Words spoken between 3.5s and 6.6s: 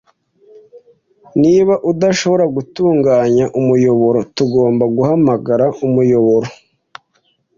umuyoboro, tugomba guhamagara umuyoboro.